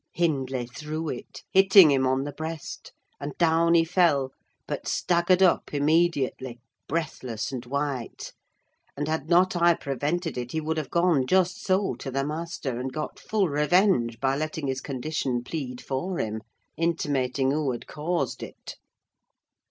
[0.13, 4.31] Hindley threw it, hitting him on the breast, and down he fell,
[4.65, 8.33] but staggered up immediately, breathless and white;
[8.97, 12.79] and, had not I prevented it, he would have gone just so to the master,
[12.79, 16.41] and got full revenge by letting his condition plead for him,
[16.75, 18.77] intimating who had caused it.